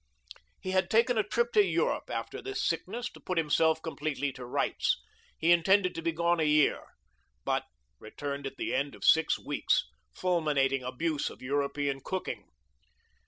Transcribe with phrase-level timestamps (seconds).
[0.59, 4.47] He had taken a trip to Europe after this sickness to put himself completely to
[4.47, 4.99] rights.
[5.37, 6.83] He intended to be gone a year,
[7.45, 7.65] but
[7.99, 12.49] returned at the end of six weeks, fulminating abuse of European cooking.